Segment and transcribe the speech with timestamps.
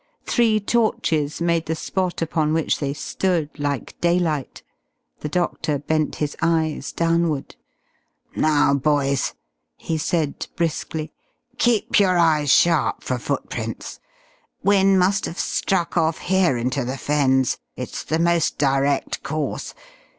[0.25, 4.63] Three torches made the spot upon which they stood like daylight.
[5.19, 7.55] The doctor bent his eyes downward.
[8.35, 9.35] "Now, boys,"
[9.77, 11.13] he said briskly.
[11.59, 13.99] "Keep your eyes sharp for footprints.
[14.63, 19.75] Wynne must have struck off here into the Fens, it's the most direct course.